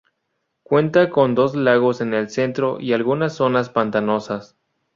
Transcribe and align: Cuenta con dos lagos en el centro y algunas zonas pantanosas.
Cuenta 0.63 1.11
con 1.11 1.35
dos 1.35 1.55
lagos 1.55 2.01
en 2.01 2.15
el 2.15 2.31
centro 2.31 2.79
y 2.81 2.93
algunas 2.93 3.35
zonas 3.35 3.69
pantanosas. 3.69 4.57